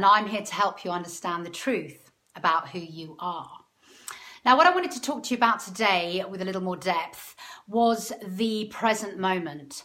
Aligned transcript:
and 0.00 0.06
I'm 0.06 0.26
here 0.26 0.40
to 0.40 0.54
help 0.54 0.82
you 0.82 0.90
understand 0.90 1.44
the 1.44 1.50
truth 1.50 2.10
about 2.34 2.70
who 2.70 2.78
you 2.78 3.18
are. 3.20 3.50
Now, 4.46 4.56
what 4.56 4.66
I 4.66 4.74
wanted 4.74 4.92
to 4.92 5.00
talk 5.02 5.22
to 5.24 5.34
you 5.34 5.36
about 5.36 5.60
today 5.60 6.24
with 6.26 6.40
a 6.40 6.44
little 6.46 6.62
more 6.62 6.78
depth 6.78 7.36
was 7.68 8.10
the 8.26 8.68
present 8.70 9.18
moment. 9.18 9.84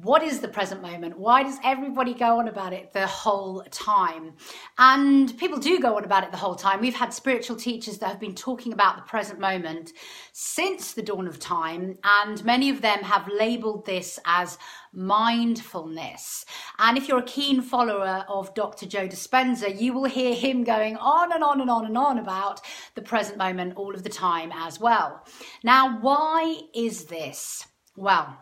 What 0.00 0.22
is 0.22 0.40
the 0.40 0.48
present 0.48 0.80
moment? 0.80 1.18
Why 1.18 1.42
does 1.42 1.58
everybody 1.62 2.14
go 2.14 2.38
on 2.38 2.48
about 2.48 2.72
it 2.72 2.94
the 2.94 3.06
whole 3.06 3.62
time? 3.70 4.32
And 4.78 5.36
people 5.36 5.58
do 5.58 5.78
go 5.78 5.98
on 5.98 6.04
about 6.04 6.24
it 6.24 6.30
the 6.30 6.38
whole 6.38 6.54
time. 6.54 6.80
We've 6.80 6.94
had 6.94 7.12
spiritual 7.12 7.56
teachers 7.56 7.98
that 7.98 8.08
have 8.08 8.18
been 8.18 8.34
talking 8.34 8.72
about 8.72 8.96
the 8.96 9.02
present 9.02 9.38
moment 9.38 9.92
since 10.32 10.94
the 10.94 11.02
dawn 11.02 11.28
of 11.28 11.38
time, 11.38 11.98
and 12.04 12.42
many 12.42 12.70
of 12.70 12.80
them 12.80 13.00
have 13.00 13.28
labeled 13.28 13.84
this 13.84 14.18
as 14.24 14.56
mindfulness. 14.94 16.46
And 16.78 16.96
if 16.96 17.06
you're 17.06 17.18
a 17.18 17.24
keen 17.24 17.60
follower 17.60 18.24
of 18.30 18.54
Dr. 18.54 18.86
Joe 18.86 19.06
Dispenza, 19.06 19.78
you 19.78 19.92
will 19.92 20.04
hear 20.04 20.34
him 20.34 20.64
going 20.64 20.96
on 20.96 21.32
and 21.34 21.44
on 21.44 21.60
and 21.60 21.68
on 21.68 21.84
and 21.84 21.98
on 21.98 22.18
about 22.18 22.62
the 22.94 23.02
present 23.02 23.36
moment 23.36 23.74
all 23.76 23.94
of 23.94 24.04
the 24.04 24.08
time 24.08 24.52
as 24.54 24.80
well. 24.80 25.22
Now, 25.62 25.98
why 26.00 26.62
is 26.74 27.04
this? 27.04 27.66
Well, 27.94 28.38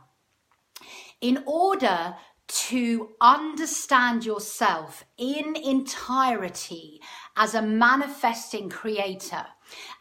in 1.21 1.43
order 1.47 2.15
to 2.49 3.11
understand 3.21 4.25
yourself 4.25 5.05
in 5.19 5.55
entirety 5.55 7.01
as 7.37 7.55
a 7.55 7.63
manifesting 7.63 8.69
creator, 8.69 9.47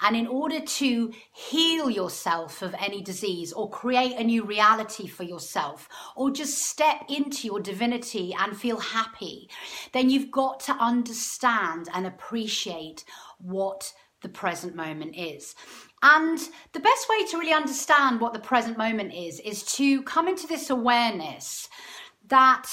and 0.02 0.16
in 0.16 0.26
order 0.26 0.60
to 0.60 1.14
heal 1.32 1.92
yourself 1.92 2.64
of 2.64 2.74
any 2.80 3.04
disease 3.04 3.54
or 3.54 3.70
create 3.70 4.16
a 4.18 4.24
new 4.24 4.44
reality 4.44 5.06
for 5.06 5.24
yourself 5.24 5.88
or 6.16 6.32
just 6.32 6.58
step 6.58 7.04
into 7.08 7.46
your 7.46 7.60
divinity 7.60 8.34
and 8.40 8.58
feel 8.58 8.80
happy, 8.80 9.48
then 9.94 10.10
you've 10.10 10.32
got 10.32 10.60
to 10.60 10.72
understand 10.74 11.88
and 11.94 12.08
appreciate 12.08 13.06
what 13.38 13.94
the 14.22 14.30
present 14.30 14.76
moment 14.76 15.16
is. 15.16 15.56
And 16.02 16.40
the 16.74 16.80
best 16.80 17.10
way 17.10 17.26
to 17.26 17.38
really 17.38 17.54
understand 17.54 18.22
what 18.22 18.34
the 18.34 18.40
present 18.40 18.78
moment 18.78 19.14
is, 19.14 19.40
is 19.42 19.64
to 19.76 20.02
come 20.04 20.28
into 20.28 20.48
this 20.48 20.70
awareness 20.70 21.68
that 22.28 22.68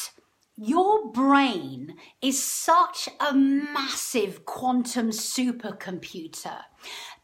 your 0.56 1.10
brain 1.12 1.96
is 2.22 2.42
such 2.42 3.08
a 3.20 3.34
massive 3.34 4.44
quantum 4.46 5.10
supercomputer 5.10 6.60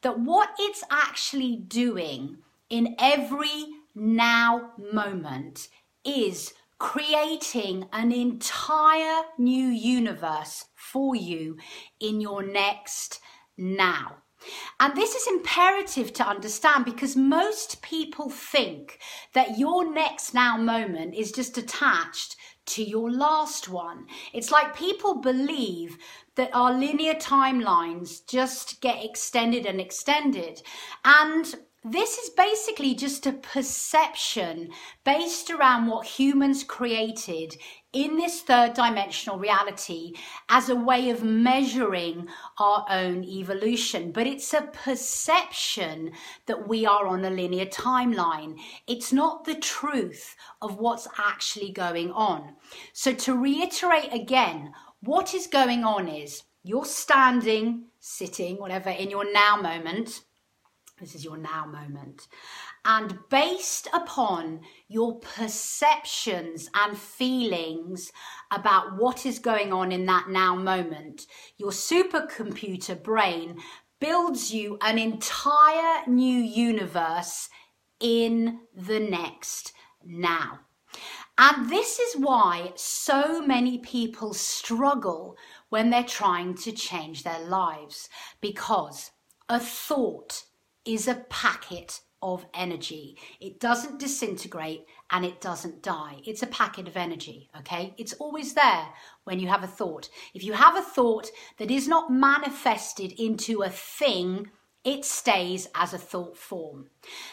that 0.03 0.19
what 0.19 0.51
it's 0.59 0.85
actually 0.91 1.57
doing 1.57 2.37
in 2.69 2.95
every 2.99 3.67
now 3.95 4.73
moment 4.93 5.69
is 6.05 6.53
creating 6.79 7.87
an 7.93 8.11
entire 8.11 9.23
new 9.39 9.69
universe 9.69 10.65
for 10.75 11.15
you 11.15 11.57
in 12.01 12.21
your 12.21 12.43
next 12.43 13.21
now. 13.57 14.17
And 14.81 14.97
this 14.97 15.15
is 15.15 15.27
imperative 15.27 16.13
to 16.15 16.27
understand 16.27 16.85
because 16.85 17.17
most 17.17 17.83
people 17.83 18.31
think 18.31 18.99
that 19.35 19.59
your 19.59 19.93
next 19.93 20.35
now 20.35 20.57
moment 20.57 21.15
is 21.15 21.33
just 21.33 21.59
attached 21.59 22.37
to 22.65 22.83
your 22.83 23.11
last 23.11 23.69
one. 23.69 24.07
It's 24.33 24.51
like 24.51 24.77
people 24.77 25.21
believe 25.21 25.99
that 26.37 26.55
our 26.55 26.73
linear 26.73 27.15
timelines 27.15 28.27
just 28.27 28.81
get 28.81 29.05
extended 29.05 29.67
and 29.67 29.81
extended. 29.81 30.63
And 31.05 31.55
this 31.85 32.17
is 32.17 32.31
basically 32.31 32.95
just 32.95 33.27
a 33.27 33.33
perception 33.33 34.71
based 35.05 35.51
around 35.51 35.89
what 35.89 36.07
humans 36.07 36.63
created 36.63 37.57
in 37.93 38.17
this 38.17 38.41
third 38.41 38.73
dimensional 38.75 39.37
reality 39.37 40.13
as 40.49 40.69
a 40.69 40.77
way 40.77 41.11
of 41.11 41.25
measuring 41.25 42.29
our 42.61 42.87
own 42.89 43.25
evolution. 43.25 44.13
But 44.13 44.29
it's 44.29 44.55
a 44.55 44.71
perception 44.73 46.13
that 46.47 46.69
we 46.69 46.87
are 46.87 47.09
on 47.09 47.25
a 47.25 47.31
linear 47.31 47.67
timeline. 47.67 48.59
It's 48.87 49.13
not 49.13 49.45
the 49.45 49.57
truth 49.57 50.37
of 50.61 50.79
what's 50.79 51.09
actually 51.19 51.73
going 51.73 52.13
on. 52.13 52.55
So, 52.93 53.13
to 53.13 53.37
reiterate 53.37 54.13
again, 54.13 54.73
what 55.01 55.35
is 55.35 55.49
going 55.49 55.83
on 55.83 56.07
is 56.07 56.45
you're 56.63 56.85
standing, 56.85 57.87
sitting, 57.99 58.59
whatever, 58.59 58.91
in 58.91 59.11
your 59.11 59.31
now 59.33 59.57
moment 59.57 60.23
this 61.03 61.17
is 61.17 61.25
your 61.25 61.37
now 61.37 61.67
moment. 61.67 62.29
And 62.85 63.19
based 63.29 63.89
upon 63.93 64.61
your 64.89 65.19
perceptions 65.19 66.71
and 66.75 66.97
feelings 66.97 68.13
about 68.53 68.97
what 68.97 69.27
is 69.27 69.41
going 69.41 69.73
on 69.73 69.91
in 69.91 70.07
that 70.07 70.29
now 70.29 70.55
moment, 70.55 71.27
your 71.57 71.73
supercomputer 71.73 73.03
brain 73.03 73.59
builds 73.99 74.55
you 74.55 74.79
an 74.81 74.97
entire 74.97 76.07
new 76.07 76.39
universe 76.39 77.49
in 77.99 78.61
the 78.77 79.01
next 79.01 79.73
now. 80.05 80.61
And 81.37 81.69
this 81.69 81.99
is 81.99 82.23
why 82.23 82.73
so 82.77 83.45
many 83.45 83.79
people 83.79 84.35
struggle 84.35 85.37
when 85.71 85.91
they're 85.91 86.05
trying 86.05 86.55
to 86.59 86.71
change 86.71 87.25
their 87.25 87.41
lives 87.41 88.09
because 88.41 89.11
a 89.49 89.59
thought 89.59 90.45
is 90.85 91.09
a 91.09 91.25
packet 91.29 92.01
of 92.23 92.47
energy. 92.55 93.17
It 93.41 93.59
doesn't 93.59 93.99
disintegrate 93.99 94.87
and 95.11 95.25
it 95.25 95.41
doesn't 95.41 95.83
die. 95.83 96.21
It's 96.25 96.43
a 96.43 96.47
packet 96.47 96.87
of 96.87 96.97
energy, 96.97 97.51
okay? 97.59 97.95
It's 97.99 98.13
always 98.15 98.55
there 98.55 98.89
when 99.25 99.41
you 99.41 99.49
have 99.49 99.65
a 99.65 99.69
thought. 99.69 100.09
If 100.33 100.45
you 100.45 100.53
have 100.53 100.77
a 100.77 100.83
thought 100.83 101.31
that 101.59 101.71
is 101.71 101.89
not 101.89 102.13
manifested 102.13 103.13
into 103.13 103.63
a 103.63 103.69
thing, 103.69 104.51
it 104.85 105.05
stays 105.05 105.69
as 105.75 105.93
a 105.93 105.99
thought 105.99 106.37
form. 106.37 106.89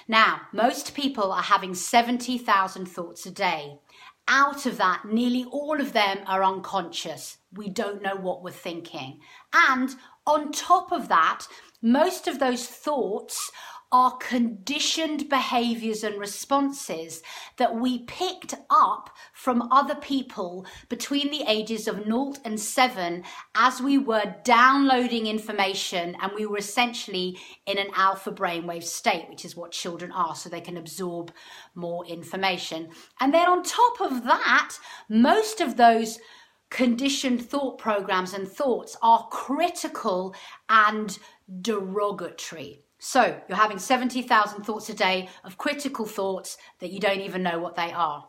Now, 0.07 0.41
most 0.53 0.93
people 0.95 1.31
are 1.31 1.43
having 1.43 1.73
70,000 1.73 2.85
thoughts 2.87 3.25
a 3.25 3.31
day. 3.31 3.79
Out 4.27 4.67
of 4.67 4.77
that, 4.77 5.05
nearly 5.05 5.45
all 5.45 5.81
of 5.81 5.93
them 5.93 6.19
are 6.27 6.43
unconscious. 6.43 7.37
We 7.51 7.69
don't 7.69 8.03
know 8.03 8.16
what 8.16 8.43
we're 8.43 8.51
thinking. 8.51 9.21
And 9.51 9.95
on 10.29 10.51
top 10.51 10.91
of 10.91 11.07
that, 11.09 11.47
most 11.81 12.28
of 12.28 12.40
those 12.40 12.67
thoughts 12.67 13.51
are 13.91 14.17
conditioned 14.17 15.28
behaviors 15.29 16.03
and 16.03 16.19
responses 16.19 17.23
that 17.57 17.75
we 17.75 18.03
picked 18.03 18.53
up 18.69 19.09
from 19.34 19.67
other 19.72 19.95
people 19.95 20.63
between 20.90 21.31
the 21.31 21.44
ages 21.47 21.88
of 21.88 22.03
0 22.03 22.34
and 22.45 22.59
7 22.59 23.23
as 23.56 23.81
we 23.81 23.97
were 23.97 24.35
downloading 24.44 25.25
information 25.25 26.16
and 26.22 26.31
we 26.35 26.46
were 26.46 26.59
essentially 26.59 27.35
in 27.66 27.79
an 27.79 27.88
alpha 27.96 28.31
brainwave 28.31 28.84
state, 28.84 29.28
which 29.28 29.44
is 29.44 29.56
what 29.56 29.72
children 29.72 30.11
are, 30.11 30.35
so 30.35 30.50
they 30.50 30.61
can 30.61 30.78
absorb 30.78 31.34
more 31.73 32.06
information. 32.06 32.90
And 33.19 33.34
then 33.34 33.50
on 33.50 33.63
top 33.63 34.01
of 34.01 34.23
that, 34.25 34.75
most 35.09 35.61
of 35.61 35.78
those 35.78 36.19
conditioned 36.69 37.44
thought 37.44 37.78
programs 37.78 38.34
and 38.34 38.47
thoughts 38.47 38.96
are 39.02 39.28
critical 39.31 40.35
and 40.69 41.18
derogatory. 41.62 42.84
So 43.00 43.40
you're 43.47 43.57
having 43.57 43.80
70,000 43.80 44.63
thoughts 44.63 44.90
a 44.90 44.94
day 44.94 45.29
of 45.44 45.58
critical 45.58 46.06
thoughts 46.06 46.58
that 46.79 46.91
you 46.91 47.00
don't 47.00 47.22
even 47.22 47.44
know 47.44 47.59
what 47.59 47.75
they 47.75 47.91
are. 47.91 48.28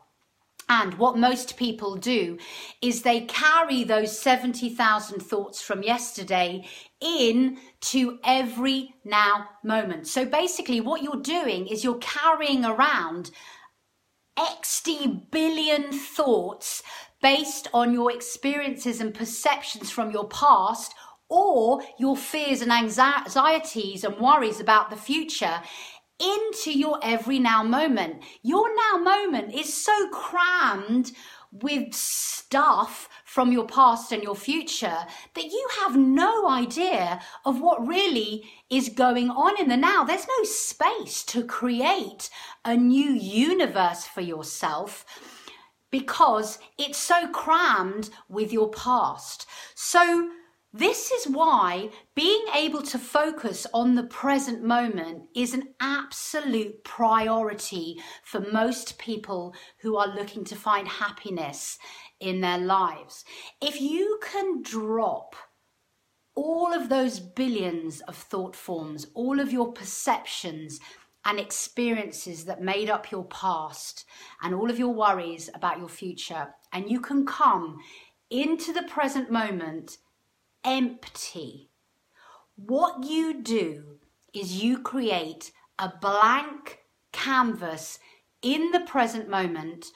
And 0.68 0.94
what 0.94 1.18
most 1.18 1.56
people 1.56 1.96
do 1.96 2.38
is 2.80 3.02
they 3.02 3.22
carry 3.22 3.82
those 3.82 4.16
70,000 4.16 5.18
thoughts 5.18 5.60
from 5.60 5.82
yesterday 5.82 6.64
in 7.00 7.58
to 7.80 8.20
every 8.22 8.94
now 9.04 9.48
moment. 9.64 10.06
So 10.06 10.24
basically, 10.24 10.80
what 10.80 11.02
you're 11.02 11.16
doing 11.16 11.66
is 11.66 11.82
you're 11.82 11.98
carrying 11.98 12.64
around 12.64 13.32
XD 14.38 15.32
billion 15.32 15.90
thoughts 15.92 16.84
based 17.22 17.68
on 17.72 17.92
your 17.92 18.12
experiences 18.12 19.00
and 19.00 19.14
perceptions 19.14 19.90
from 19.90 20.10
your 20.10 20.28
past 20.28 20.94
or 21.28 21.82
your 21.98 22.16
fears 22.16 22.60
and 22.60 22.72
anxieties 22.72 24.04
and 24.04 24.18
worries 24.18 24.60
about 24.60 24.90
the 24.90 24.96
future 24.96 25.62
into 26.18 26.76
your 26.76 26.98
every 27.02 27.38
now 27.38 27.62
moment. 27.62 28.22
Your 28.42 28.68
now 28.74 28.98
moment 28.98 29.54
is 29.54 29.72
so 29.72 30.08
crammed 30.10 31.12
with 31.52 31.92
stuff 31.94 33.08
from 33.24 33.50
your 33.52 33.66
past 33.66 34.12
and 34.12 34.22
your 34.22 34.36
future 34.36 34.98
that 35.34 35.44
you 35.44 35.68
have 35.80 35.96
no 35.96 36.48
idea 36.48 37.20
of 37.44 37.60
what 37.60 37.86
really 37.86 38.44
is 38.70 38.88
going 38.88 39.30
on 39.30 39.58
in 39.60 39.68
the 39.68 39.76
now. 39.76 40.04
There's 40.04 40.26
no 40.26 40.44
space 40.44 41.24
to 41.24 41.44
create 41.44 42.30
a 42.64 42.76
new 42.76 43.10
universe 43.10 44.04
for 44.04 44.20
yourself 44.20 45.04
because 45.90 46.58
it's 46.78 46.98
so 46.98 47.28
crammed 47.28 48.10
with 48.28 48.52
your 48.52 48.70
past. 48.70 49.46
So, 49.74 50.30
this 50.72 51.10
is 51.10 51.26
why 51.26 51.90
being 52.14 52.44
able 52.54 52.82
to 52.82 52.98
focus 52.98 53.66
on 53.74 53.96
the 53.96 54.04
present 54.04 54.62
moment 54.62 55.24
is 55.34 55.52
an 55.52 55.74
absolute 55.80 56.84
priority 56.84 57.96
for 58.22 58.38
most 58.52 58.96
people 58.96 59.52
who 59.80 59.96
are 59.96 60.14
looking 60.14 60.44
to 60.44 60.54
find 60.54 60.86
happiness 60.86 61.76
in 62.20 62.40
their 62.40 62.58
lives. 62.58 63.24
If 63.60 63.80
you 63.80 64.20
can 64.22 64.62
drop 64.62 65.34
all 66.36 66.72
of 66.72 66.88
those 66.88 67.18
billions 67.18 68.00
of 68.02 68.14
thought 68.14 68.54
forms, 68.54 69.08
all 69.14 69.40
of 69.40 69.52
your 69.52 69.72
perceptions 69.72 70.78
and 71.24 71.38
experiences 71.38 72.44
that 72.46 72.62
made 72.62 72.88
up 72.88 73.10
your 73.10 73.24
past 73.24 74.06
and 74.42 74.54
all 74.54 74.70
of 74.70 74.78
your 74.78 74.94
worries 74.94 75.50
about 75.54 75.78
your 75.78 75.88
future. 75.88 76.48
And 76.72 76.90
you 76.90 77.00
can 77.00 77.26
come 77.26 77.78
into 78.30 78.72
the 78.72 78.84
present 78.84 79.30
moment 79.30 79.98
empty. 80.64 81.70
What 82.56 83.04
you 83.04 83.42
do 83.42 83.98
is 84.32 84.62
you 84.62 84.78
create 84.78 85.52
a 85.78 85.92
blank 86.00 86.78
canvas 87.12 87.98
in 88.42 88.70
the 88.70 88.80
present 88.80 89.28
moment 89.28 89.86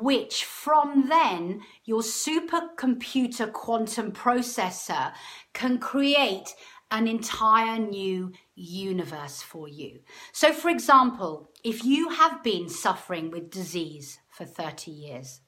which 0.00 0.44
from 0.44 1.08
then 1.08 1.60
your 1.84 2.00
supercomputer 2.00 3.52
quantum 3.52 4.12
processor 4.12 5.12
can 5.52 5.78
create 5.78 6.54
an 6.90 7.06
entire 7.06 7.78
new 7.78 8.32
universe 8.54 9.42
for 9.42 9.68
you. 9.68 10.00
So, 10.32 10.52
for 10.52 10.68
example, 10.68 11.50
if 11.64 11.84
you 11.84 12.10
have 12.10 12.42
been 12.42 12.68
suffering 12.68 13.30
with 13.30 13.50
disease 13.50 14.18
for 14.30 14.44
30 14.44 14.90
years, 14.90 15.40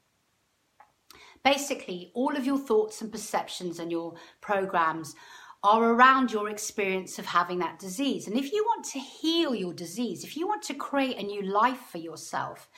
basically 1.44 2.10
all 2.14 2.36
of 2.36 2.44
your 2.44 2.58
thoughts 2.58 3.00
and 3.00 3.12
perceptions 3.12 3.78
and 3.78 3.90
your 3.90 4.14
programs 4.40 5.14
are 5.62 5.92
around 5.92 6.30
your 6.30 6.48
experience 6.48 7.18
of 7.18 7.26
having 7.26 7.58
that 7.58 7.78
disease. 7.78 8.26
And 8.26 8.36
if 8.36 8.52
you 8.52 8.64
want 8.64 8.84
to 8.86 8.98
heal 8.98 9.54
your 9.54 9.72
disease, 9.72 10.22
if 10.22 10.36
you 10.36 10.46
want 10.46 10.62
to 10.64 10.74
create 10.74 11.18
a 11.18 11.22
new 11.22 11.42
life 11.42 11.80
for 11.90 11.98
yourself, 11.98 12.68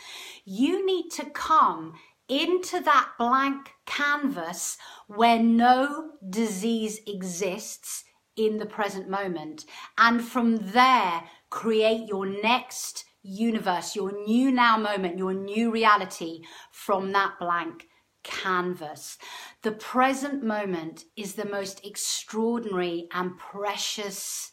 you 0.44 0.86
need 0.86 1.10
to 1.10 1.26
come 1.30 1.94
into 2.28 2.80
that 2.80 3.10
blank 3.18 3.70
canvas 3.86 4.76
where 5.06 5.38
no 5.38 6.12
disease 6.30 7.00
exists 7.06 8.04
in 8.38 8.58
the 8.58 8.66
present 8.66 9.08
moment. 9.08 9.64
And 9.96 10.22
from 10.22 10.56
there, 10.72 11.24
create 11.50 12.08
your 12.08 12.26
next 12.26 13.04
universe, 13.22 13.94
your 13.94 14.12
new 14.26 14.50
now 14.50 14.78
moment, 14.78 15.18
your 15.18 15.34
new 15.34 15.70
reality 15.70 16.40
from 16.70 17.12
that 17.12 17.34
blank 17.38 17.88
canvas. 18.22 19.18
The 19.62 19.72
present 19.72 20.42
moment 20.42 21.04
is 21.16 21.34
the 21.34 21.44
most 21.46 21.84
extraordinary 21.84 23.08
and 23.12 23.36
precious 23.38 24.52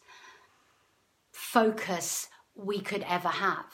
focus 1.32 2.28
we 2.56 2.80
could 2.80 3.04
ever 3.08 3.28
have. 3.28 3.66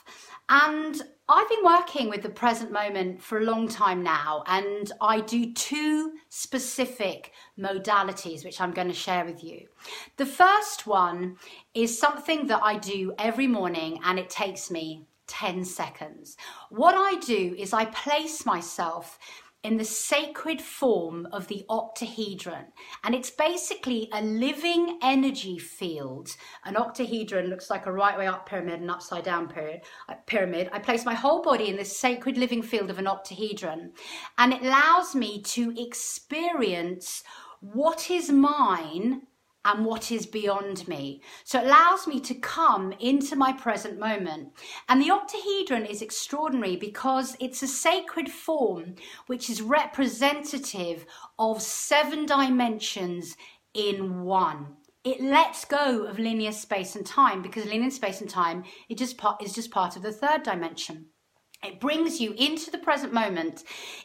And 0.48 1.00
I've 1.28 1.48
been 1.48 1.64
working 1.64 2.10
with 2.10 2.22
the 2.22 2.28
present 2.28 2.72
moment 2.72 3.22
for 3.22 3.38
a 3.38 3.44
long 3.44 3.68
time 3.68 4.02
now, 4.02 4.44
and 4.46 4.90
I 5.00 5.20
do 5.20 5.52
two 5.54 6.12
specific 6.28 7.32
modalities 7.58 8.44
which 8.44 8.60
I'm 8.60 8.72
going 8.72 8.88
to 8.88 8.94
share 8.94 9.24
with 9.24 9.42
you. 9.42 9.68
The 10.16 10.26
first 10.26 10.86
one 10.86 11.36
is 11.74 11.98
something 11.98 12.48
that 12.48 12.62
I 12.62 12.76
do 12.76 13.14
every 13.18 13.46
morning, 13.46 14.00
and 14.04 14.18
it 14.18 14.28
takes 14.28 14.70
me 14.70 15.06
10 15.28 15.64
seconds. 15.64 16.36
What 16.68 16.94
I 16.94 17.18
do 17.20 17.54
is 17.58 17.72
I 17.72 17.86
place 17.86 18.44
myself 18.44 19.18
in 19.62 19.76
the 19.76 19.84
sacred 19.84 20.60
form 20.60 21.26
of 21.32 21.46
the 21.46 21.64
octahedron. 21.68 22.66
And 23.04 23.14
it's 23.14 23.30
basically 23.30 24.08
a 24.12 24.20
living 24.20 24.98
energy 25.02 25.58
field. 25.58 26.36
An 26.64 26.76
octahedron 26.76 27.46
looks 27.46 27.70
like 27.70 27.86
a 27.86 27.92
right 27.92 28.18
way 28.18 28.26
up 28.26 28.48
pyramid 28.48 28.80
and 28.80 28.90
upside 28.90 29.24
down 29.24 29.52
uh, 30.08 30.14
pyramid. 30.26 30.68
I 30.72 30.80
place 30.80 31.04
my 31.04 31.14
whole 31.14 31.42
body 31.42 31.68
in 31.68 31.76
this 31.76 31.96
sacred 31.96 32.36
living 32.36 32.62
field 32.62 32.90
of 32.90 32.98
an 32.98 33.06
octahedron. 33.06 33.92
And 34.38 34.52
it 34.52 34.62
allows 34.62 35.14
me 35.14 35.42
to 35.42 35.72
experience 35.80 37.22
what 37.60 38.10
is 38.10 38.30
mine 38.30 39.22
and 39.64 39.84
what 39.84 40.10
is 40.10 40.26
beyond 40.26 40.86
me. 40.88 41.22
So 41.44 41.58
it 41.60 41.66
allows 41.66 42.06
me 42.06 42.20
to 42.20 42.34
come 42.34 42.92
into 42.98 43.36
my 43.36 43.52
present 43.52 43.98
moment. 43.98 44.50
And 44.88 45.00
the 45.00 45.10
octahedron 45.10 45.86
is 45.86 46.02
extraordinary 46.02 46.76
because 46.76 47.36
it's 47.40 47.62
a 47.62 47.68
sacred 47.68 48.30
form 48.30 48.96
which 49.26 49.48
is 49.48 49.62
representative 49.62 51.06
of 51.38 51.62
seven 51.62 52.26
dimensions 52.26 53.36
in 53.74 54.22
one. 54.22 54.76
It 55.04 55.20
lets 55.20 55.64
go 55.64 56.04
of 56.04 56.18
linear 56.18 56.52
space 56.52 56.94
and 56.94 57.04
time 57.04 57.42
because 57.42 57.66
linear 57.66 57.90
space 57.90 58.20
and 58.20 58.30
time 58.30 58.64
is 58.88 58.98
just 58.98 59.18
part, 59.18 59.42
is 59.42 59.52
just 59.52 59.70
part 59.70 59.96
of 59.96 60.02
the 60.02 60.12
third 60.12 60.42
dimension. 60.42 61.06
It 61.64 61.78
brings 61.78 62.20
you 62.20 62.32
into 62.32 62.72
the 62.72 62.78
present 62.78 63.12
moment, 63.12 63.62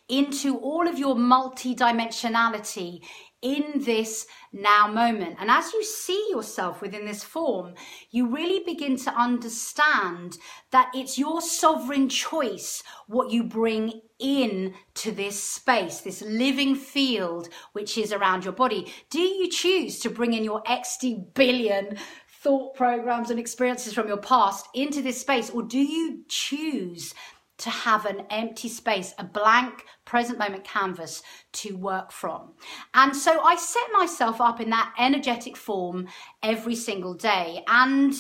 into 0.08 0.58
all 0.58 0.88
of 0.88 1.00
your 1.00 1.16
multi-dimensionality 1.16 3.02
in 3.42 3.82
this 3.84 4.28
now 4.54 4.88
moment. 4.88 5.38
And 5.40 5.50
as 5.50 5.74
you 5.74 5.84
see 5.84 6.28
yourself 6.30 6.82
within 6.82 7.06
this 7.06 7.24
form, 7.24 7.74
you 8.12 8.28
really 8.28 8.64
begin 8.64 8.96
to 8.98 9.12
understand 9.12 10.38
that 10.72 10.92
it's 10.94 11.18
your 11.18 11.42
sovereign 11.42 12.10
choice 12.10 12.84
what 13.08 13.32
you 13.32 13.44
bring 13.44 14.02
in 14.20 14.74
to 14.96 15.12
this 15.12 15.44
space, 15.44 16.02
this 16.02 16.22
living 16.22 16.76
field 16.76 17.50
which 17.74 17.98
is 17.98 18.12
around 18.12 18.44
your 18.44 18.54
body. 18.54 18.92
Do 19.10 19.20
you 19.20 19.50
choose 19.50 20.00
to 20.00 20.10
bring 20.10 20.34
in 20.34 20.44
your 20.44 20.62
XD 20.64 21.34
billion 21.34 21.98
thought 22.42 22.76
programs 22.76 23.30
and 23.30 23.40
experiences 23.40 23.94
from 23.94 24.08
your 24.08 24.18
past 24.18 24.68
into 24.74 25.02
this 25.02 25.20
space, 25.20 25.50
or 25.50 25.64
do 25.64 25.80
you 25.80 26.24
choose 26.28 27.14
to 27.58 27.70
have 27.70 28.06
an 28.06 28.26
empty 28.30 28.70
space, 28.70 29.14
a 29.18 29.24
blank 29.24 29.86
present 30.06 30.38
moment 30.38 30.64
canvas 30.64 31.24
to 31.54 31.76
work 31.76 32.12
from. 32.12 32.54
And 32.94 33.16
so 33.16 33.42
I 33.42 33.56
set 33.56 33.88
myself 33.94 34.40
up 34.40 34.62
in 34.62 34.70
that 34.70 34.94
energetic 35.00 35.58
form 35.58 36.08
every 36.44 36.76
single 36.76 37.14
day. 37.14 37.64
And 37.68 38.14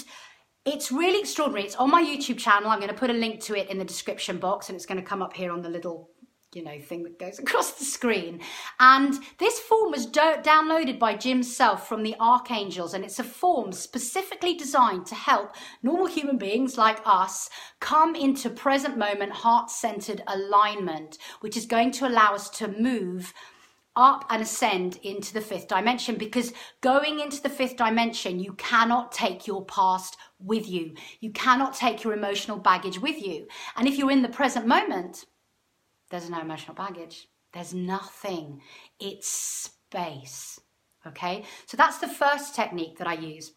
it's 0.65 0.91
really 0.91 1.19
extraordinary. 1.19 1.65
It's 1.65 1.75
on 1.75 1.91
my 1.91 2.03
YouTube 2.03 2.37
channel. 2.37 2.69
I'm 2.69 2.79
going 2.79 2.89
to 2.89 2.95
put 2.95 3.09
a 3.09 3.13
link 3.13 3.41
to 3.43 3.55
it 3.55 3.69
in 3.69 3.77
the 3.77 3.85
description 3.85 4.37
box 4.37 4.69
and 4.69 4.75
it's 4.75 4.85
going 4.85 4.99
to 4.99 5.05
come 5.05 5.21
up 5.21 5.33
here 5.33 5.51
on 5.51 5.61
the 5.61 5.69
little 5.69 6.09
you 6.57 6.63
know 6.63 6.79
thing 6.79 7.03
that 7.03 7.19
goes 7.19 7.37
across 7.45 7.73
the 7.73 7.85
screen 7.85 8.41
and 8.79 9.13
this 9.37 9.59
form 9.59 9.91
was 9.91 10.05
do- 10.07 10.41
downloaded 10.41 10.97
by 10.97 11.15
jim 11.15 11.43
self 11.43 11.87
from 11.87 12.01
the 12.03 12.15
archangels 12.19 12.93
and 12.93 13.05
it's 13.05 13.19
a 13.19 13.23
form 13.23 13.71
specifically 13.71 14.55
designed 14.55 15.05
to 15.05 15.15
help 15.15 15.55
normal 15.83 16.07
human 16.07 16.37
beings 16.37 16.77
like 16.77 16.99
us 17.05 17.49
come 17.79 18.15
into 18.15 18.49
present 18.49 18.97
moment 18.97 19.31
heart-centered 19.31 20.23
alignment 20.27 21.19
which 21.41 21.55
is 21.55 21.67
going 21.67 21.91
to 21.91 22.07
allow 22.07 22.33
us 22.33 22.49
to 22.49 22.67
move 22.67 23.33
up 23.97 24.25
and 24.29 24.43
ascend 24.43 24.99
into 25.03 25.33
the 25.33 25.41
fifth 25.41 25.67
dimension 25.67 26.15
because 26.15 26.53
going 26.81 27.19
into 27.19 27.41
the 27.41 27.49
fifth 27.49 27.75
dimension, 27.75 28.39
you 28.39 28.53
cannot 28.53 29.11
take 29.11 29.47
your 29.47 29.65
past 29.65 30.17
with 30.39 30.69
you. 30.69 30.93
You 31.19 31.31
cannot 31.31 31.73
take 31.73 32.03
your 32.03 32.13
emotional 32.13 32.59
baggage 32.59 33.01
with 33.01 33.19
you. 33.19 33.47
And 33.75 33.87
if 33.87 33.97
you're 33.97 34.11
in 34.11 34.21
the 34.21 34.29
present 34.29 34.67
moment, 34.67 35.25
there's 36.09 36.29
no 36.29 36.41
emotional 36.41 36.75
baggage. 36.75 37.27
There's 37.53 37.73
nothing. 37.73 38.61
It's 38.99 39.27
space. 39.27 40.59
Okay, 41.05 41.45
so 41.65 41.77
that's 41.77 41.99
the 41.99 42.07
first 42.07 42.55
technique 42.55 42.97
that 42.97 43.07
I 43.07 43.13
use. 43.13 43.53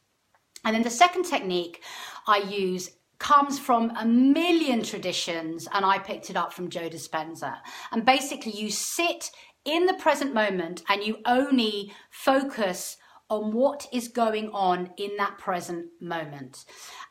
And 0.65 0.75
then 0.75 0.83
the 0.83 0.91
second 0.91 1.25
technique 1.25 1.83
I 2.27 2.39
use 2.39 2.91
comes 3.19 3.59
from 3.59 3.93
a 3.97 4.05
million 4.07 4.83
traditions, 4.83 5.69
and 5.73 5.85
I 5.85 5.99
picked 5.99 6.31
it 6.31 6.37
up 6.37 6.53
from 6.53 6.71
Joe 6.71 6.89
Dispenza. 6.89 7.57
And 7.93 8.05
basically, 8.05 8.53
you 8.53 8.71
sit 8.71 9.31
in 9.65 9.87
the 9.87 9.95
present 9.95 10.33
moment 10.33 10.83
and 10.89 11.03
you 11.03 11.19
only 11.27 11.93
focus 12.11 12.97
on 13.31 13.53
what 13.53 13.87
is 13.93 14.09
going 14.09 14.51
on 14.51 14.91
in 14.97 15.17
that 15.17 15.39
present 15.39 15.87
moment. 16.01 16.65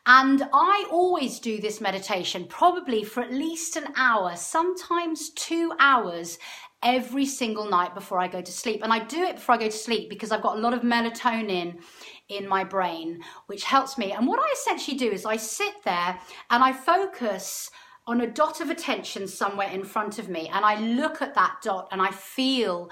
And 0.06 0.46
I 0.52 0.86
always 0.90 1.40
do 1.40 1.60
this 1.60 1.80
meditation 1.80 2.46
probably 2.48 3.02
for 3.02 3.22
at 3.22 3.32
least 3.32 3.76
an 3.76 3.92
hour, 3.96 4.36
sometimes 4.36 5.30
two 5.30 5.72
hours 5.80 6.38
every 6.82 7.26
single 7.26 7.68
night 7.68 7.94
before 7.94 8.18
I 8.18 8.28
go 8.28 8.40
to 8.40 8.52
sleep. 8.52 8.82
And 8.82 8.92
I 8.92 9.00
do 9.00 9.22
it 9.22 9.36
before 9.36 9.54
I 9.54 9.58
go 9.58 9.66
to 9.66 9.76
sleep 9.76 10.08
because 10.08 10.30
I've 10.30 10.42
got 10.42 10.56
a 10.56 10.60
lot 10.60 10.74
of 10.74 10.82
melatonin 10.82 11.80
in 12.28 12.46
my 12.46 12.64
brain, 12.64 13.22
which 13.46 13.64
helps 13.64 13.98
me. 13.98 14.12
And 14.12 14.26
what 14.26 14.40
I 14.40 14.52
essentially 14.52 14.96
do 14.96 15.10
is 15.10 15.26
I 15.26 15.36
sit 15.36 15.74
there 15.84 16.18
and 16.50 16.62
I 16.62 16.72
focus 16.72 17.70
on 18.06 18.22
a 18.22 18.26
dot 18.26 18.60
of 18.60 18.70
attention 18.70 19.28
somewhere 19.28 19.68
in 19.68 19.84
front 19.84 20.18
of 20.18 20.28
me. 20.28 20.50
And 20.52 20.64
I 20.64 20.80
look 20.80 21.22
at 21.22 21.34
that 21.34 21.58
dot 21.62 21.88
and 21.92 22.00
I 22.00 22.10
feel 22.10 22.90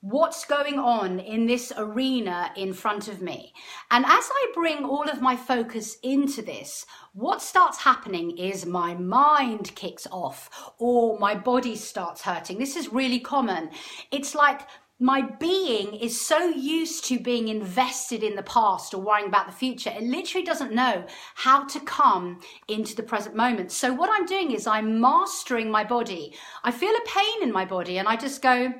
what's 0.00 0.44
going 0.44 0.78
on 0.78 1.18
in 1.18 1.46
this 1.46 1.72
arena 1.76 2.52
in 2.56 2.72
front 2.72 3.08
of 3.08 3.20
me. 3.20 3.52
And 3.90 4.04
as 4.04 4.30
I 4.30 4.52
bring 4.54 4.84
all 4.84 5.08
of 5.08 5.20
my 5.20 5.34
focus 5.34 5.96
into 6.02 6.40
this, 6.40 6.86
what 7.14 7.42
starts 7.42 7.78
happening 7.78 8.38
is 8.38 8.64
my 8.64 8.94
mind 8.94 9.74
kicks 9.74 10.06
off 10.12 10.72
or 10.78 11.18
my 11.18 11.34
body 11.34 11.74
starts 11.74 12.22
hurting. 12.22 12.58
This 12.58 12.76
is 12.76 12.92
really 12.92 13.18
common. 13.18 13.70
It's 14.12 14.36
like 14.36 14.62
my 15.00 15.22
being 15.22 15.94
is 15.94 16.20
so 16.20 16.48
used 16.48 17.04
to 17.04 17.20
being 17.20 17.48
invested 17.48 18.22
in 18.22 18.34
the 18.34 18.42
past 18.42 18.94
or 18.94 19.00
worrying 19.00 19.28
about 19.28 19.46
the 19.46 19.52
future, 19.52 19.90
it 19.90 20.02
literally 20.02 20.44
doesn't 20.44 20.72
know 20.72 21.04
how 21.36 21.64
to 21.66 21.78
come 21.80 22.40
into 22.66 22.96
the 22.96 23.02
present 23.04 23.36
moment. 23.36 23.70
So, 23.70 23.92
what 23.92 24.10
I'm 24.12 24.26
doing 24.26 24.50
is 24.50 24.66
I'm 24.66 25.00
mastering 25.00 25.70
my 25.70 25.84
body. 25.84 26.34
I 26.64 26.72
feel 26.72 26.90
a 26.90 27.08
pain 27.08 27.42
in 27.44 27.52
my 27.52 27.64
body 27.64 27.98
and 27.98 28.08
I 28.08 28.16
just 28.16 28.42
go, 28.42 28.74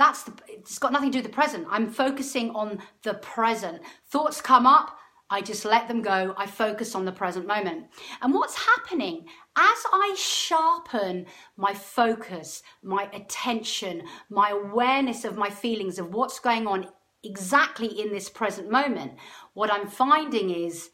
That's 0.00 0.22
the, 0.22 0.32
it's 0.48 0.78
got 0.78 0.92
nothing 0.92 1.12
to 1.12 1.18
do 1.18 1.22
with 1.22 1.30
the 1.30 1.34
present. 1.34 1.66
I'm 1.68 1.90
focusing 1.90 2.48
on 2.52 2.78
the 3.02 3.14
present. 3.14 3.82
Thoughts 4.08 4.40
come 4.40 4.66
up, 4.66 4.96
I 5.28 5.42
just 5.42 5.66
let 5.66 5.88
them 5.88 6.00
go. 6.00 6.34
I 6.38 6.46
focus 6.46 6.94
on 6.94 7.04
the 7.04 7.12
present 7.12 7.46
moment. 7.46 7.84
And 8.22 8.32
what's 8.32 8.54
happening 8.54 9.26
as 9.58 9.78
I 9.92 10.14
sharpen 10.16 11.26
my 11.58 11.74
focus, 11.74 12.62
my 12.82 13.10
attention, 13.12 14.04
my 14.30 14.52
awareness 14.52 15.26
of 15.26 15.36
my 15.36 15.50
feelings, 15.50 15.98
of 15.98 16.14
what's 16.14 16.40
going 16.40 16.66
on 16.66 16.88
exactly 17.22 18.00
in 18.00 18.10
this 18.10 18.30
present 18.30 18.70
moment, 18.70 19.12
what 19.52 19.70
I'm 19.70 19.86
finding 19.86 20.48
is 20.48 20.88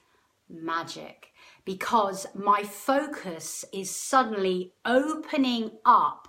magic 0.50 1.28
because 1.64 2.26
my 2.34 2.64
focus 2.64 3.64
is 3.72 3.88
suddenly 3.88 4.72
opening 4.84 5.70
up 5.84 6.26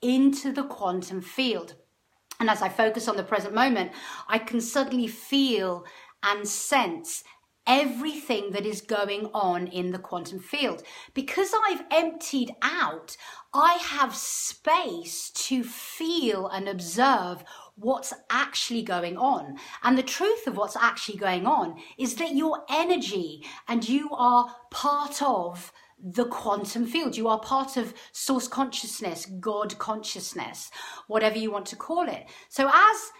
into 0.00 0.50
the 0.50 0.64
quantum 0.64 1.20
field. 1.20 1.74
And 2.40 2.50
as 2.50 2.62
I 2.62 2.68
focus 2.68 3.08
on 3.08 3.16
the 3.16 3.22
present 3.22 3.54
moment, 3.54 3.92
I 4.28 4.38
can 4.38 4.60
suddenly 4.60 5.06
feel 5.06 5.84
and 6.22 6.46
sense 6.46 7.24
everything 7.66 8.52
that 8.52 8.64
is 8.64 8.80
going 8.80 9.28
on 9.34 9.66
in 9.66 9.90
the 9.90 9.98
quantum 9.98 10.38
field. 10.38 10.82
Because 11.14 11.52
I've 11.68 11.82
emptied 11.90 12.52
out, 12.62 13.16
I 13.52 13.74
have 13.74 14.14
space 14.14 15.30
to 15.30 15.64
feel 15.64 16.46
and 16.46 16.68
observe 16.68 17.42
what's 17.74 18.14
actually 18.30 18.82
going 18.82 19.16
on. 19.16 19.56
And 19.82 19.98
the 19.98 20.02
truth 20.02 20.46
of 20.46 20.56
what's 20.56 20.76
actually 20.76 21.18
going 21.18 21.46
on 21.46 21.76
is 21.98 22.14
that 22.16 22.34
your 22.34 22.64
energy 22.70 23.44
and 23.68 23.86
you 23.86 24.10
are 24.12 24.54
part 24.70 25.20
of 25.20 25.72
the 26.02 26.26
quantum 26.26 26.86
field. 26.86 27.16
You 27.16 27.28
are 27.28 27.40
part 27.40 27.76
of 27.76 27.94
source 28.12 28.48
consciousness, 28.48 29.26
God 29.40 29.76
consciousness, 29.78 30.70
whatever 31.06 31.38
you 31.38 31.50
want 31.50 31.66
to 31.66 31.76
call 31.76 32.08
it. 32.08 32.26
So 32.48 32.68
as 32.68 33.10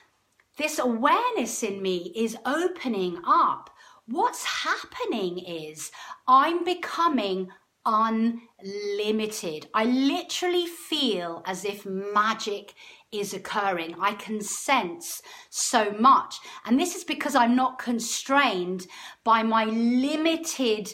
this 0.56 0.78
awareness 0.78 1.62
in 1.62 1.82
me 1.82 2.12
is 2.16 2.36
opening 2.44 3.18
up, 3.26 3.70
what's 4.06 4.44
happening 4.44 5.38
is 5.38 5.90
I'm 6.28 6.64
becoming 6.64 7.48
unlimited. 7.84 9.68
I 9.72 9.84
literally 9.84 10.66
feel 10.66 11.42
as 11.46 11.64
if 11.64 11.86
magic 11.86 12.74
is 13.12 13.32
occurring. 13.32 13.94
I 14.00 14.14
can 14.14 14.40
sense 14.40 15.22
so 15.50 15.92
much. 15.92 16.36
And 16.64 16.78
this 16.78 16.96
is 16.96 17.04
because 17.04 17.36
I'm 17.36 17.54
not 17.54 17.78
constrained 17.78 18.86
by 19.24 19.42
my 19.42 19.64
limited 19.66 20.92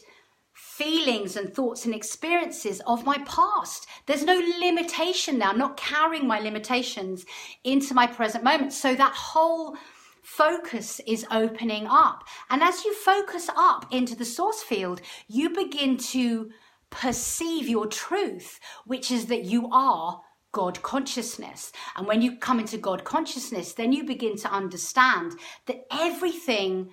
feelings 0.83 1.37
and 1.37 1.55
thoughts 1.55 1.85
and 1.85 1.95
experiences 1.95 2.81
of 2.87 3.05
my 3.05 3.19
past. 3.25 3.87
There's 4.07 4.25
no 4.25 4.41
limitation 4.61 5.39
now, 5.39 5.51
I'm 5.51 5.59
not 5.59 5.77
carrying 5.77 6.27
my 6.27 6.41
limitations 6.41 7.25
into 7.63 7.95
my 7.95 8.07
present 8.07 8.43
moment. 8.43 8.73
So 8.73 8.95
that 8.95 9.15
whole 9.15 9.77
focus 10.23 11.01
is 11.07 11.27
opening 11.31 11.87
up. 11.89 12.25
And 12.51 12.63
as 12.63 12.85
you 12.85 12.95
focus 12.95 13.49
up 13.57 13.87
into 13.93 14.17
the 14.17 14.25
source 14.25 14.63
field, 14.63 15.01
you 15.29 15.51
begin 15.51 15.97
to 15.99 16.51
perceive 16.91 17.69
your 17.69 17.87
truth, 17.87 18.59
which 18.85 19.11
is 19.11 19.27
that 19.27 19.45
you 19.45 19.69
are 19.71 20.21
God 20.53 20.83
consciousness. 20.83 21.73
And 21.97 22.07
when 22.07 22.23
you 22.23 22.39
come 22.39 22.61
into 22.61 22.77
God 22.77 23.05
consciousness, 23.05 23.73
then 23.73 23.93
you 23.93 24.05
begin 24.05 24.37
to 24.39 24.53
understand 24.53 25.33
that 25.67 25.87
everything 25.91 26.93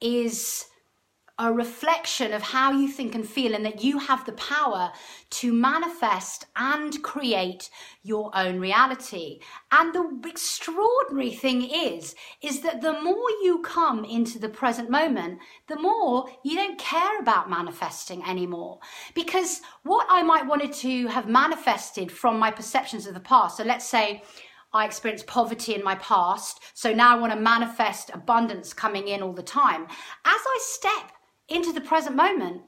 is 0.00 0.66
a 1.40 1.50
reflection 1.50 2.34
of 2.34 2.42
how 2.42 2.70
you 2.70 2.86
think 2.86 3.14
and 3.14 3.26
feel, 3.26 3.54
and 3.54 3.64
that 3.64 3.82
you 3.82 3.98
have 3.98 4.26
the 4.26 4.32
power 4.32 4.92
to 5.30 5.52
manifest 5.54 6.44
and 6.54 7.02
create 7.02 7.70
your 8.02 8.30
own 8.34 8.60
reality. 8.60 9.40
And 9.72 9.94
the 9.94 10.28
extraordinary 10.28 11.30
thing 11.30 11.62
is, 11.62 12.14
is 12.42 12.60
that 12.60 12.82
the 12.82 12.92
more 13.00 13.30
you 13.42 13.62
come 13.64 14.04
into 14.04 14.38
the 14.38 14.50
present 14.50 14.90
moment, 14.90 15.38
the 15.66 15.80
more 15.80 16.28
you 16.44 16.56
don't 16.56 16.78
care 16.78 17.18
about 17.18 17.48
manifesting 17.48 18.22
anymore. 18.24 18.78
Because 19.14 19.62
what 19.82 20.06
I 20.10 20.22
might 20.22 20.46
wanted 20.46 20.74
to 20.74 21.06
have 21.06 21.26
manifested 21.26 22.12
from 22.12 22.38
my 22.38 22.50
perceptions 22.50 23.06
of 23.06 23.14
the 23.14 23.20
past, 23.20 23.56
so 23.56 23.64
let's 23.64 23.86
say 23.86 24.22
I 24.74 24.84
experienced 24.84 25.26
poverty 25.26 25.74
in 25.74 25.82
my 25.82 25.94
past, 25.94 26.60
so 26.74 26.92
now 26.92 27.16
I 27.16 27.18
want 27.18 27.32
to 27.32 27.40
manifest 27.40 28.10
abundance 28.12 28.74
coming 28.74 29.08
in 29.08 29.22
all 29.22 29.32
the 29.32 29.42
time. 29.42 29.84
As 29.84 29.88
I 30.24 30.58
step 30.60 31.12
into 31.50 31.72
the 31.72 31.80
present 31.80 32.16
moment. 32.16 32.62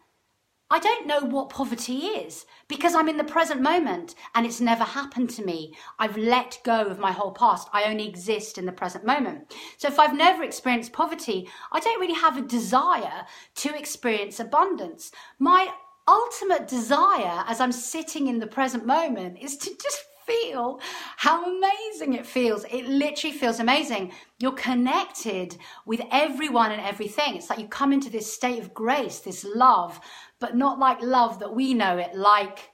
I 0.70 0.78
don't 0.78 1.06
know 1.06 1.20
what 1.20 1.50
poverty 1.50 1.98
is 1.98 2.46
because 2.66 2.94
I'm 2.94 3.08
in 3.08 3.18
the 3.18 3.24
present 3.24 3.60
moment 3.60 4.14
and 4.34 4.46
it's 4.46 4.60
never 4.60 4.84
happened 4.84 5.28
to 5.30 5.44
me. 5.44 5.74
I've 5.98 6.16
let 6.16 6.60
go 6.64 6.86
of 6.86 6.98
my 6.98 7.12
whole 7.12 7.32
past. 7.32 7.68
I 7.74 7.84
only 7.84 8.08
exist 8.08 8.56
in 8.56 8.64
the 8.64 8.72
present 8.72 9.04
moment. 9.04 9.54
So 9.76 9.88
if 9.88 9.98
I've 9.98 10.16
never 10.16 10.42
experienced 10.42 10.94
poverty, 10.94 11.46
I 11.72 11.80
don't 11.80 12.00
really 12.00 12.14
have 12.14 12.38
a 12.38 12.42
desire 12.42 13.26
to 13.56 13.78
experience 13.78 14.40
abundance. 14.40 15.12
My 15.38 15.68
ultimate 16.08 16.68
desire 16.68 17.44
as 17.46 17.60
I'm 17.60 17.72
sitting 17.72 18.28
in 18.28 18.38
the 18.38 18.46
present 18.46 18.86
moment 18.86 19.38
is 19.40 19.58
to 19.58 19.70
just 19.70 20.04
feel 20.26 20.81
how 21.17 21.45
amazing 21.45 22.14
it 22.14 22.26
feels. 22.26 22.64
It 22.64 22.87
literally 22.87 23.37
feels 23.37 23.61
amazing. 23.61 24.12
You're 24.38 24.52
connected 24.52 25.57
with 25.87 26.00
everyone 26.11 26.73
and 26.73 26.81
everything. 26.81 27.37
It's 27.37 27.50
like 27.50 27.59
you 27.59 27.69
come 27.69 27.93
into 27.93 28.11
this 28.11 28.33
state 28.33 28.61
of 28.61 28.75
grace, 28.75 29.21
this 29.21 29.45
love, 29.45 30.00
but 30.41 30.57
not 30.57 30.79
like 30.79 31.00
love 31.02 31.38
that 31.41 31.55
we 31.55 31.75
know 31.75 31.99
it, 31.99 32.14
like 32.14 32.71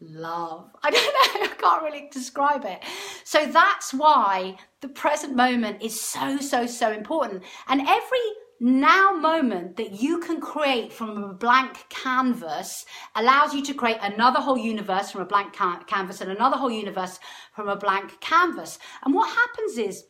love. 0.00 0.70
I 0.82 0.90
don't 0.90 1.40
know, 1.40 1.50
I 1.50 1.54
can't 1.56 1.82
really 1.82 2.08
describe 2.10 2.64
it. 2.64 2.82
So 3.24 3.46
that's 3.46 3.94
why 3.94 4.56
the 4.80 4.88
present 4.88 5.36
moment 5.36 5.82
is 5.82 6.00
so, 6.00 6.38
so, 6.38 6.66
so 6.66 6.92
important. 6.92 7.44
And 7.68 7.80
every 7.80 8.20
now 8.62 9.10
moment 9.10 9.76
that 9.76 10.00
you 10.00 10.20
can 10.20 10.40
create 10.40 10.92
from 10.92 11.24
a 11.24 11.34
blank 11.34 11.84
canvas 11.88 12.86
allows 13.16 13.52
you 13.52 13.60
to 13.64 13.74
create 13.74 13.98
another 14.00 14.38
whole 14.38 14.56
universe 14.56 15.10
from 15.10 15.22
a 15.22 15.26
blank 15.26 15.52
ca- 15.52 15.82
canvas 15.88 16.20
and 16.20 16.30
another 16.30 16.56
whole 16.56 16.70
universe 16.70 17.18
from 17.52 17.68
a 17.68 17.74
blank 17.74 18.20
canvas. 18.20 18.78
And 19.04 19.14
what 19.14 19.34
happens 19.34 19.78
is, 19.78 20.04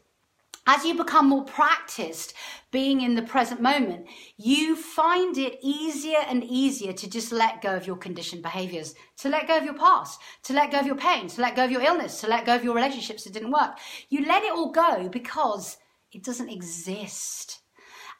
as 0.67 0.85
you 0.85 0.95
become 0.95 1.31
more 1.31 1.47
practiced 1.47 2.35
being 2.71 3.01
in 3.01 3.15
the 3.15 3.23
present 3.23 3.63
moment, 3.63 4.07
you 4.37 4.77
find 4.77 5.39
it 5.39 5.59
easier 5.63 6.21
and 6.29 6.45
easier 6.45 6.93
to 6.93 7.09
just 7.09 7.33
let 7.33 7.63
go 7.63 7.75
of 7.75 7.87
your 7.87 7.97
conditioned 7.97 8.43
behaviors, 8.43 8.95
to 9.17 9.31
let 9.31 9.49
go 9.49 9.57
of 9.57 9.65
your 9.65 9.79
past, 9.79 10.21
to 10.43 10.53
let 10.53 10.71
go 10.71 10.79
of 10.79 10.85
your 10.87 10.97
pain, 10.97 11.27
to 11.27 11.41
let 11.41 11.57
go 11.57 11.65
of 11.65 11.71
your 11.71 11.81
illness, 11.81 12.21
to 12.21 12.27
let 12.27 12.45
go 12.45 12.55
of 12.55 12.63
your 12.63 12.75
relationships 12.75 13.25
that 13.25 13.33
didn't 13.33 13.51
work. 13.51 13.79
You 14.11 14.27
let 14.27 14.45
it 14.45 14.53
all 14.53 14.71
go 14.71 15.09
because 15.09 15.79
it 16.13 16.23
doesn't 16.23 16.51
exist 16.51 17.62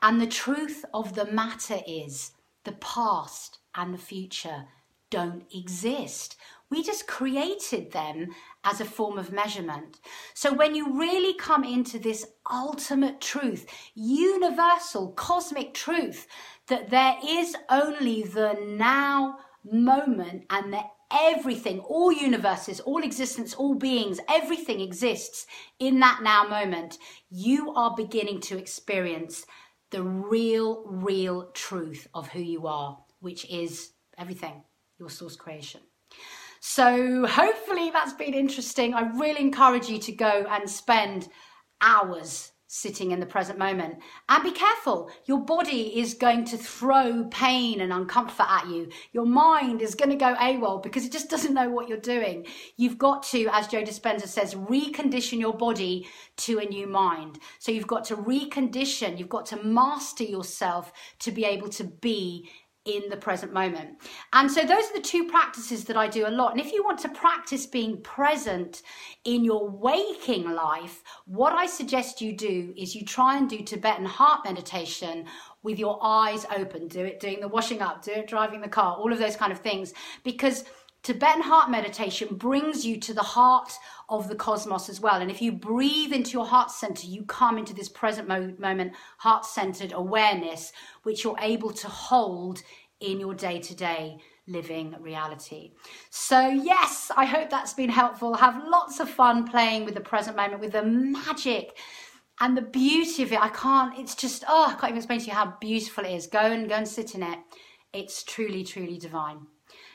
and 0.03 0.21
the 0.21 0.27
truth 0.27 0.85
of 0.93 1.15
the 1.15 1.27
matter 1.27 1.79
is 1.87 2.33
the 2.65 2.73
past 2.73 3.59
and 3.75 3.95
the 3.95 3.99
future 3.99 4.65
don't 5.11 5.45
exist. 5.55 6.37
We 6.71 6.83
just 6.83 7.07
created 7.07 7.93
them 7.93 8.29
as 8.65 8.81
a 8.81 8.85
form 8.85 9.19
of 9.19 9.31
measurement. 9.31 10.01
So 10.35 10.53
when 10.53 10.75
you 10.75 10.99
really 10.99 11.35
come 11.35 11.65
into 11.65 11.99
this 11.99 12.27
ultimate 12.51 13.21
truth, 13.21 13.67
universal 13.95 15.13
cosmic 15.13 15.75
truth, 15.75 16.27
that 16.69 16.91
there 16.91 17.17
is 17.25 17.55
only 17.69 18.23
the 18.23 18.55
now 18.67 19.37
moment 19.71 20.47
and 20.51 20.73
that 20.73 20.87
everything, 21.13 21.79
all 21.81 22.11
universes, 22.11 22.81
all 22.81 23.03
existence, 23.03 23.53
all 23.55 23.75
beings, 23.75 24.19
everything 24.29 24.81
exists 24.81 25.47
in 25.79 26.01
that 26.01 26.23
now 26.23 26.49
moment, 26.49 26.97
you 27.31 27.73
are 27.75 27.95
beginning 27.95 28.41
to 28.41 28.59
experience 28.59 29.45
the 29.93 30.03
real, 30.03 30.83
real 30.87 31.51
truth 31.53 32.09
of 32.15 32.29
who 32.29 32.41
you 32.41 32.67
are, 32.67 32.99
which 33.21 33.49
is 33.49 33.93
everything, 34.19 34.65
your 34.99 35.09
source 35.09 35.37
creation. 35.37 35.81
So, 36.61 37.27
hopefully, 37.27 37.91
that's 37.91 38.13
been 38.13 38.35
interesting. 38.35 38.95
I 38.95 39.03
really 39.17 39.41
encourage 39.41 39.89
you 39.89 39.99
to 39.99 40.13
go 40.13 40.47
and 40.49 40.69
spend 40.69 41.29
hours 41.81 42.53
sitting 42.75 43.11
in 43.11 43.21
the 43.21 43.27
present 43.27 43.59
moment. 43.59 43.97
And 44.31 44.43
be 44.43 44.51
careful, 44.51 45.11
your 45.27 45.45
body 45.45 46.01
is 46.01 46.15
going 46.15 46.47
to 46.47 46.57
throw 46.57 47.25
pain 47.31 47.83
and 47.83 47.93
uncomfort 47.93 48.49
at 48.49 48.67
you. 48.67 48.89
Your 49.13 49.27
mind 49.27 49.83
is 49.83 49.95
going 49.95 50.09
to 50.09 50.17
go 50.17 50.35
AWOL 50.37 50.83
because 50.83 51.05
it 51.05 51.13
just 51.13 51.29
doesn't 51.29 51.53
know 51.53 51.69
what 51.69 51.87
you're 51.87 51.99
doing. 51.99 52.47
You've 52.79 52.97
got 52.97 53.25
to, 53.25 53.47
as 53.53 53.69
Joe 53.69 53.83
Dispenza 53.83 54.27
says, 54.27 54.55
recondition 54.55 55.39
your 55.39 55.53
body 55.55 56.09
to 56.39 56.61
a 56.61 56.65
new 56.65 56.87
mind. 56.87 57.41
So 57.59 57.73
you've 57.73 57.87
got 57.87 58.07
to 58.07 58.17
recondition, 58.17 59.19
you've 59.19 59.29
got 59.29 59.45
to 59.47 59.63
master 59.63 60.25
yourself 60.25 60.95
to 61.19 61.31
be 61.31 61.45
able 61.45 61.69
to 61.69 61.85
be 61.85 62.49
in 62.85 63.03
the 63.11 63.17
present 63.17 63.53
moment. 63.53 63.91
And 64.33 64.51
so 64.51 64.63
those 64.63 64.91
are 64.91 64.95
the 64.95 65.01
two 65.01 65.29
practices 65.29 65.85
that 65.85 65.97
I 65.97 66.09
do 66.09 66.27
a 66.27 66.31
lot. 66.31 66.53
And 66.53 66.61
if 66.61 66.73
you 66.73 66.83
want 66.83 66.99
to 67.01 67.09
practice 67.09 67.65
being 67.65 68.01
present 68.03 68.83
in 69.25 69.45
your 69.45 69.69
waking 69.69 70.51
life, 70.51 71.03
what 71.27 71.53
I 71.53 71.67
suggest 71.67 72.21
you 72.21 72.37
do 72.37 72.75
is 72.77 72.95
you 72.95 73.05
try 73.05 73.37
and 73.37 73.49
do 73.49 73.59
Tibetan 73.59 74.05
heart 74.05 74.41
meditation 74.45 75.27
with 75.63 75.79
your 75.79 75.99
eyes 76.03 76.45
open. 76.57 76.89
Do 76.89 77.05
it 77.05 77.21
doing 77.21 77.41
the 77.41 77.49
washing 77.49 77.81
up, 77.81 78.03
do 78.03 78.13
it 78.13 78.27
driving 78.27 78.61
the 78.61 78.69
car, 78.69 78.97
all 78.97 79.13
of 79.13 79.19
those 79.19 79.37
kind 79.37 79.53
of 79.53 79.61
things. 79.61 79.95
Because 80.25 80.65
Tibetan 81.03 81.43
heart 81.43 81.69
meditation 81.69 82.37
brings 82.37 82.87
you 82.87 82.97
to 83.01 83.13
the 83.13 83.23
heart 83.23 83.73
of 84.09 84.29
the 84.29 84.37
cosmos 84.37 84.89
as 84.89 85.01
well. 85.01 85.21
And 85.21 85.31
if 85.31 85.43
you 85.43 85.51
breathe 85.51 86.13
into 86.13 86.31
your 86.31 86.47
heart 86.47 86.71
center, 86.71 87.07
you 87.07 87.25
come 87.25 87.59
into 87.59 87.75
this 87.75 87.89
present 87.89 88.29
mo- 88.29 88.55
moment, 88.59 88.93
heart 89.19 89.45
centered 89.45 89.93
awareness, 89.93 90.73
which 91.03 91.25
you're 91.25 91.39
able 91.41 91.73
to 91.73 91.89
hold 91.89 92.63
in 93.01 93.19
your 93.19 93.35
day 93.35 93.59
to 93.59 93.75
day 93.75 94.19
living 94.47 94.95
reality. 95.01 95.73
So, 96.11 96.49
yes, 96.49 97.11
I 97.17 97.25
hope 97.25 97.51
that's 97.51 97.75
been 97.75 97.91
helpful. 97.91 98.35
Have 98.35 98.63
lots 98.69 99.01
of 99.01 99.11
fun 99.11 99.47
playing 99.47 99.85
with 99.85 99.95
the 99.95 100.01
present 100.01 100.37
moment, 100.37 100.61
with 100.61 100.73
the 100.73 100.85
magic 100.85 101.79
and 102.41 102.57
the 102.57 102.63
beauty 102.63 103.23
of 103.23 103.33
it. 103.33 103.41
I 103.41 103.49
can't, 103.49 103.99
it's 103.99 104.15
just, 104.15 104.45
oh, 104.49 104.67
I 104.69 104.73
can't 104.73 104.85
even 104.91 104.97
explain 104.99 105.21
to 105.21 105.27
you 105.27 105.33
how 105.33 105.55
beautiful 105.61 106.05
it 106.05 106.13
is. 106.13 106.27
Go 106.27 106.41
and 106.41 106.69
go 106.69 106.77
and 106.77 106.87
sit 106.87 107.15
in 107.15 107.23
it. 107.23 107.39
It's 107.93 108.23
truly, 108.23 108.65
truly 108.65 108.99
divine. 108.99 109.47